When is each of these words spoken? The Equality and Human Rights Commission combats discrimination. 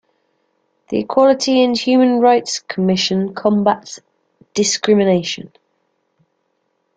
The 0.89 0.97
Equality 1.01 1.61
and 1.63 1.77
Human 1.77 2.21
Rights 2.21 2.57
Commission 2.57 3.35
combats 3.35 3.99
discrimination. 4.55 5.51